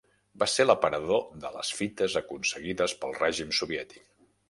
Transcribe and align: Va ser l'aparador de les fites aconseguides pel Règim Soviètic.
Va 0.43 0.45
ser 0.53 0.65
l'aparador 0.65 1.21
de 1.45 1.53
les 1.57 1.71
fites 1.81 2.17
aconseguides 2.25 2.99
pel 3.05 3.17
Règim 3.23 3.57
Soviètic. 3.63 4.13